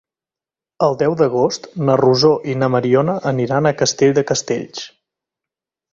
[0.85, 4.85] El deu d'agost na Rosó i na Mariona aniran a Castell de Castells.